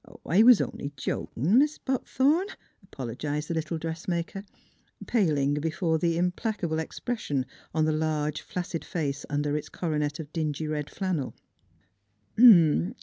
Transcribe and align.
"I 0.25 0.41
was 0.41 0.59
only 0.59 0.91
jokin', 0.97 1.59
Mis' 1.59 1.77
Buckthorn," 1.77 2.47
apolo 2.87 3.15
gized 3.15 3.49
the 3.49 3.53
little 3.53 3.77
dressmaker, 3.77 4.43
paling 5.05 5.53
before 5.61 5.99
the 5.99 6.17
im 6.17 6.31
22 6.31 6.31
NEIGHBORS 6.31 6.35
placable 6.41 6.79
expression 6.79 7.45
on 7.71 7.85
the 7.85 7.91
large 7.91 8.41
flaccid 8.41 8.83
face 8.83 9.27
under 9.29 9.55
its 9.55 9.69
coronet 9.69 10.19
of 10.19 10.33
dingy 10.33 10.67
red 10.67 10.89
flannel. 10.89 11.35